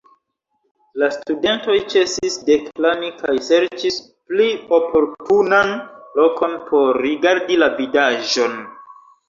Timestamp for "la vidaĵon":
7.63-8.61